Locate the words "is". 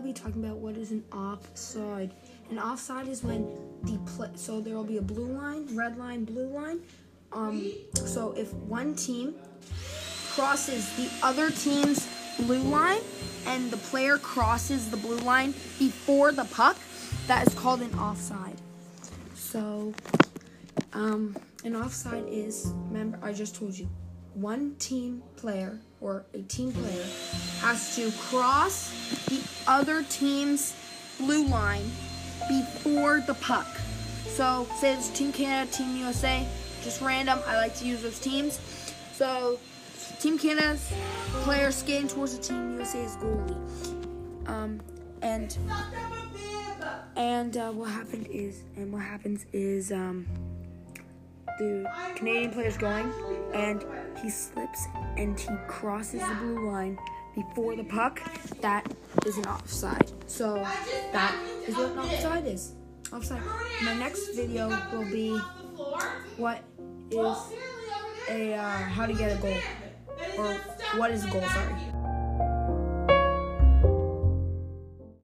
0.76-0.90, 3.08-3.22, 17.46-17.54, 22.28-22.72, 48.28-48.62, 49.52-49.92, 59.26-59.38, 61.66-61.76, 62.46-62.74, 67.10-67.36, 71.10-71.24